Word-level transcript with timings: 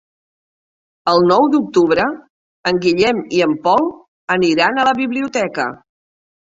El 1.11 1.21
nou 1.31 1.45
d'octubre 1.57 2.07
en 2.73 2.81
Guillem 2.87 3.23
i 3.39 3.45
en 3.49 3.57
Pol 3.69 3.89
aniran 4.41 4.79
a 4.87 4.91
la 4.93 4.99
biblioteca. 5.05 5.73